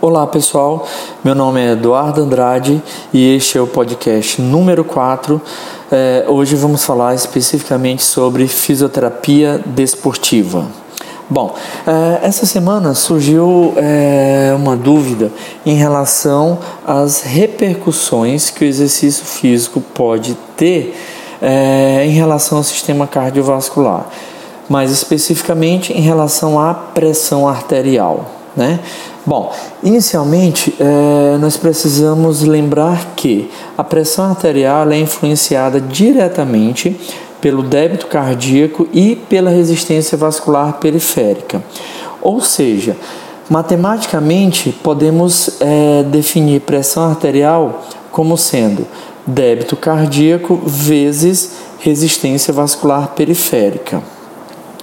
[0.00, 0.86] Olá pessoal,
[1.24, 2.80] meu nome é Eduardo Andrade
[3.12, 5.42] e este é o podcast número 4.
[5.90, 10.66] É, hoje vamos falar especificamente sobre fisioterapia desportiva.
[11.28, 11.52] Bom,
[11.84, 15.32] é, essa semana surgiu é, uma dúvida
[15.66, 20.96] em relação às repercussões que o exercício físico pode ter
[21.42, 24.06] é, em relação ao sistema cardiovascular,
[24.68, 28.37] mais especificamente em relação à pressão arterial.
[28.58, 28.80] Né?
[29.24, 29.54] Bom,
[29.84, 36.98] inicialmente é, nós precisamos lembrar que a pressão arterial é influenciada diretamente
[37.40, 41.62] pelo débito cardíaco e pela resistência vascular periférica.
[42.20, 42.96] Ou seja,
[43.48, 48.84] matematicamente podemos é, definir pressão arterial como sendo
[49.24, 54.02] débito cardíaco vezes resistência vascular periférica.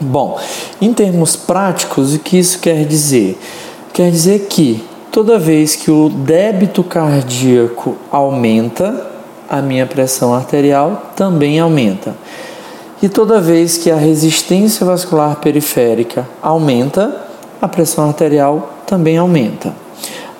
[0.00, 0.40] Bom,
[0.80, 3.38] em termos práticos, o que isso quer dizer?
[3.92, 4.82] Quer dizer que
[5.12, 9.10] toda vez que o débito cardíaco aumenta,
[9.48, 12.16] a minha pressão arterial também aumenta.
[13.02, 17.26] E toda vez que a resistência vascular periférica aumenta,
[17.60, 19.74] a pressão arterial também aumenta.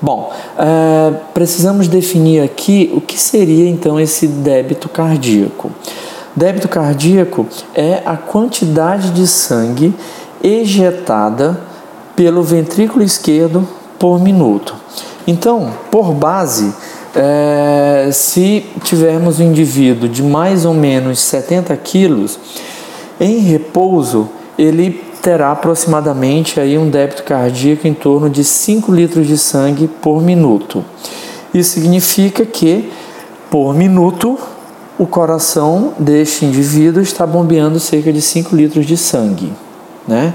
[0.00, 5.70] Bom, é, precisamos definir aqui o que seria então esse débito cardíaco.
[6.34, 9.95] Débito cardíaco é a quantidade de sangue
[10.42, 11.61] ejetada
[12.14, 13.67] pelo ventrículo esquerdo
[13.98, 14.75] por minuto.
[15.27, 16.73] Então, por base,
[17.14, 22.39] é, se tivermos um indivíduo de mais ou menos 70 quilos,
[23.19, 29.36] em repouso, ele terá aproximadamente aí um débito cardíaco em torno de 5 litros de
[29.36, 30.84] sangue por minuto.
[31.53, 32.91] Isso significa que,
[33.51, 34.39] por minuto,
[35.01, 39.51] o coração deste indivíduo está bombeando cerca de 5 litros de sangue.
[40.07, 40.34] Né?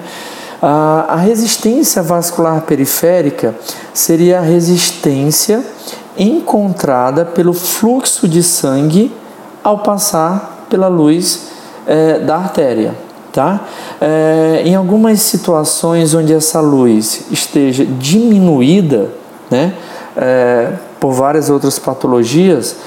[0.59, 3.53] A resistência vascular periférica
[3.93, 5.63] seria a resistência
[6.17, 9.13] encontrada pelo fluxo de sangue
[9.63, 11.49] ao passar pela luz
[11.85, 12.95] é, da artéria.
[13.31, 13.67] Tá?
[14.01, 19.09] É, em algumas situações onde essa luz esteja diminuída
[19.51, 19.75] né,
[20.17, 22.77] é, por várias outras patologias,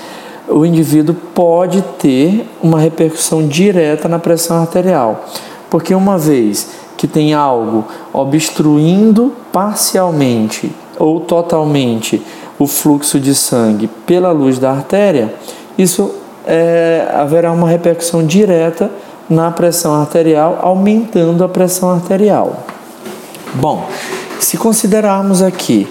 [0.49, 5.27] o indivíduo pode ter uma repercussão direta na pressão arterial.
[5.71, 12.23] Porque uma vez que tem algo obstruindo parcialmente ou totalmente
[12.59, 15.33] o fluxo de sangue pela luz da artéria,
[15.77, 16.13] isso
[16.47, 18.91] é, haverá uma repercussão direta
[19.31, 22.65] na pressão arterial, aumentando a pressão arterial.
[23.55, 23.87] Bom,
[24.41, 25.87] se considerarmos aqui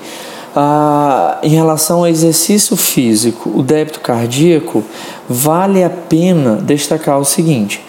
[0.59, 4.83] ah, em relação ao exercício físico, o débito cardíaco,
[5.29, 7.79] vale a pena destacar o seguinte: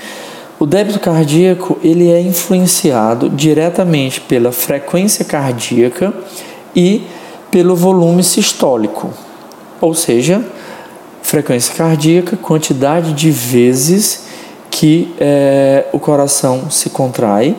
[0.58, 6.12] o débito cardíaco ele é influenciado diretamente pela frequência cardíaca
[6.76, 7.04] e
[7.50, 9.14] pelo volume sistólico,
[9.80, 10.44] ou seja,
[11.22, 14.26] frequência cardíaca, quantidade de vezes
[14.70, 17.56] que é, o coração se contrai,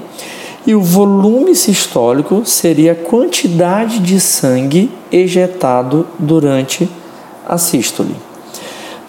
[0.70, 6.88] e o volume sistólico seria a quantidade de sangue ejetado durante
[7.44, 8.16] a sístole.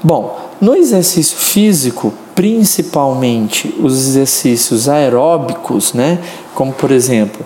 [0.02, 6.18] Bom, no exercício físico, principalmente os exercícios aeróbicos, né,
[6.54, 7.44] como por exemplo,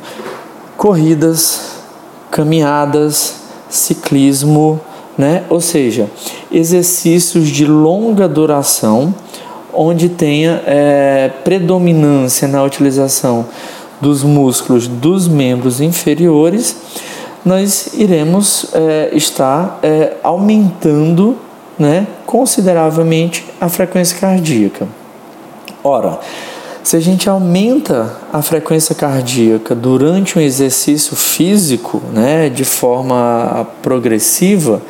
[0.76, 1.80] corridas,
[2.30, 3.34] caminhadas,
[3.68, 4.80] ciclismo,
[5.18, 6.08] né, ou seja,
[6.52, 9.12] exercícios de longa duração,
[9.72, 13.46] onde tenha é, predominância na utilização
[14.00, 16.76] dos músculos dos membros inferiores,
[17.44, 21.36] nós iremos é, estar é, aumentando
[21.78, 24.88] né, consideravelmente a frequência cardíaca.
[25.82, 26.18] Ora,
[26.82, 34.80] se a gente aumenta a frequência cardíaca durante um exercício físico, né, de forma progressiva,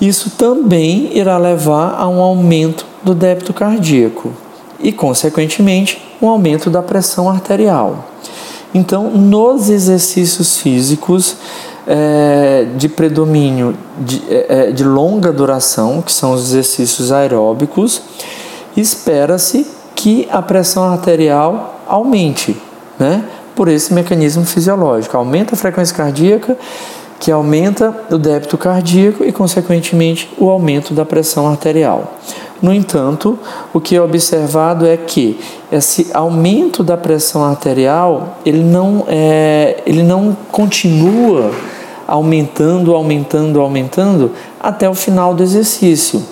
[0.00, 4.32] isso também irá levar a um aumento do débito cardíaco
[4.80, 8.06] e, consequentemente, um aumento da pressão arterial.
[8.74, 11.36] Então, nos exercícios físicos,
[11.86, 18.00] é, de predomínio de, é, é, de longa duração, que são os exercícios aeróbicos,
[18.76, 22.56] espera-se que a pressão arterial aumente,
[22.98, 23.24] né?
[23.54, 26.56] Por esse mecanismo fisiológico, aumenta a frequência cardíaca,
[27.20, 32.14] que aumenta o débito cardíaco e, consequentemente, o aumento da pressão arterial.
[32.62, 33.38] No entanto,
[33.72, 35.38] o que é observado é que
[35.70, 41.50] esse aumento da pressão arterial ele não, é, ele não continua
[42.06, 46.22] aumentando, aumentando, aumentando até o final do exercício.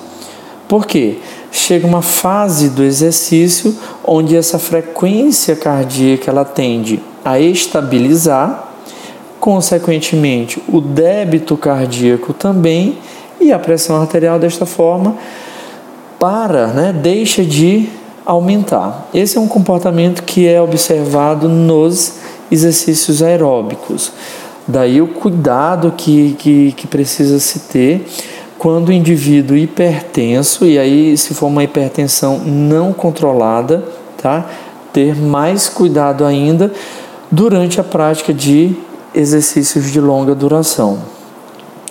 [0.69, 1.19] Por quê?
[1.51, 8.73] Chega uma fase do exercício onde essa frequência cardíaca ela tende a estabilizar
[9.43, 12.97] consequentemente, o débito cardíaco também
[13.41, 15.17] e a pressão arterial desta forma
[16.23, 17.89] para, né, deixa de
[18.25, 19.09] aumentar.
[19.13, 22.13] Esse é um comportamento que é observado nos
[22.49, 24.13] exercícios aeróbicos.
[24.69, 28.07] Daí o cuidado que, que, que precisa se ter
[28.57, 33.83] quando o indivíduo hipertenso, e aí se for uma hipertensão não controlada,
[34.17, 34.49] tá?
[34.93, 36.73] ter mais cuidado ainda
[37.33, 38.77] durante a prática de
[39.13, 41.01] exercícios de longa duração.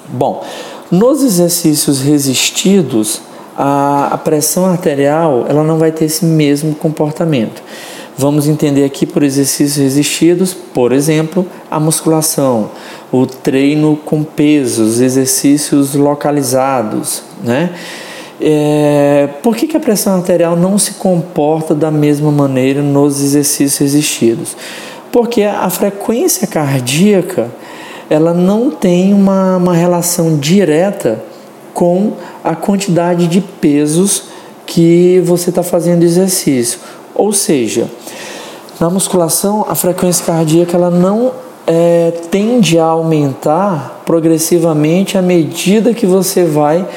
[0.07, 0.41] Bom,
[0.89, 3.21] nos exercícios resistidos,
[3.63, 7.61] a, a pressão arterial ela não vai ter esse mesmo comportamento.
[8.17, 12.71] Vamos entender aqui por exercícios resistidos, por exemplo, a musculação,
[13.11, 17.69] o treino com pesos, exercícios localizados, né?
[18.43, 23.77] É, por que, que a pressão arterial não se comporta da mesma maneira nos exercícios
[23.77, 24.57] resistidos?
[25.11, 27.51] Porque a frequência cardíaca
[28.09, 31.23] ela não tem uma, uma relação direta
[31.73, 32.13] com
[32.43, 34.23] a quantidade de pesos
[34.65, 36.79] que você está fazendo exercício.
[37.13, 37.89] Ou seja,
[38.79, 41.31] na musculação a frequência cardíaca ela não
[41.67, 46.87] é, tende a aumentar progressivamente à medida que você vai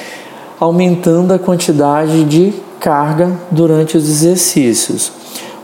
[0.59, 5.13] aumentando a quantidade de carga durante os exercícios.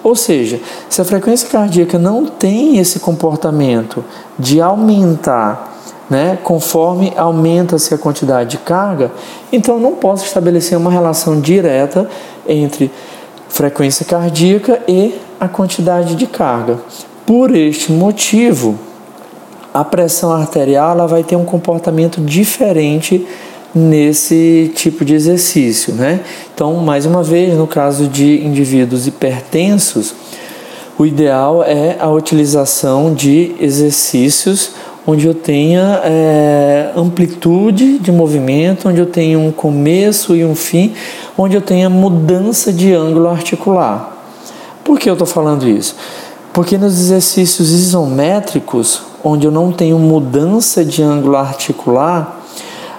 [0.02, 4.04] Ou seja, se a frequência cardíaca não tem esse comportamento
[4.38, 5.79] de aumentar
[6.10, 9.12] né, conforme aumenta-se a quantidade de carga,
[9.52, 12.10] então não posso estabelecer uma relação direta
[12.48, 12.90] entre
[13.48, 16.78] frequência cardíaca e a quantidade de carga.
[17.24, 18.76] Por este motivo,
[19.72, 23.24] a pressão arterial ela vai ter um comportamento diferente
[23.72, 26.20] nesse tipo de exercício, né?
[26.52, 30.12] Então, mais uma vez, no caso de indivíduos hipertensos,
[30.98, 34.72] o ideal é a utilização de exercícios
[35.06, 40.94] onde eu tenha é, amplitude de movimento, onde eu tenha um começo e um fim,
[41.36, 44.16] onde eu tenha mudança de ângulo articular.
[44.84, 45.96] Por que eu estou falando isso?
[46.52, 52.40] Porque nos exercícios isométricos, onde eu não tenho mudança de ângulo articular,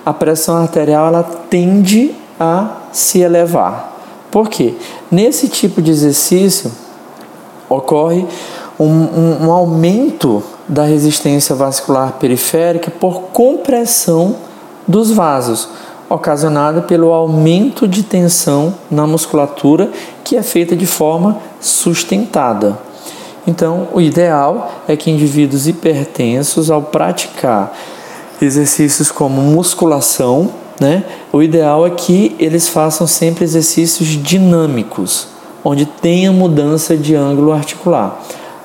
[0.06, 3.92] a pressão arterial ela tende a se elevar.
[4.31, 4.74] Por quê?
[5.12, 6.71] Nesse tipo de exercício
[7.69, 8.25] ocorre
[8.80, 10.42] um, um, um aumento
[10.72, 14.38] da resistência vascular periférica por compressão
[14.88, 15.68] dos vasos,
[16.10, 19.90] ocasionada pelo aumento de tensão na musculatura
[20.24, 22.80] que é feita de forma sustentada.
[23.46, 27.76] Então, o ideal é que indivíduos hipertensos, ao praticar
[28.42, 31.04] exercícios como musculação, né?
[31.34, 35.28] O ideal é que eles façam sempre exercícios dinâmicos,
[35.64, 38.20] onde tenha mudança de ângulo articular.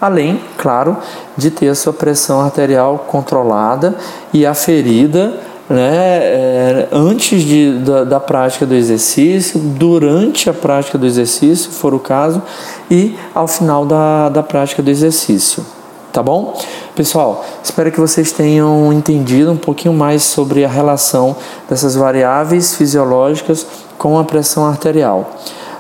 [0.07, 0.97] Além, claro,
[1.37, 3.93] de ter a sua pressão arterial controlada
[4.33, 5.35] e aferida
[5.69, 11.77] né, é, antes de, da, da, prática do exercício, durante a prática do exercício, se
[11.77, 12.41] for o caso,
[12.89, 15.67] e ao final da, da prática do exercício.
[16.13, 16.57] Tá bom?
[16.95, 21.35] Pessoal, espero que vocês tenham entendido um pouquinho mais sobre a relação
[21.69, 23.67] dessas variáveis fisiológicas
[23.99, 25.33] com a pressão arterial.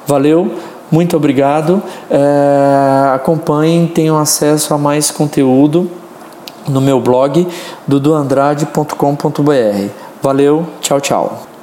[0.04, 0.52] Valeu,
[0.90, 1.82] muito obrigado.
[2.10, 5.90] É, acompanhem, tenham acesso a mais conteúdo
[6.68, 7.46] no meu blog
[7.86, 9.88] duduandrade.com.br.
[10.22, 11.55] Valeu, tchau, tchau.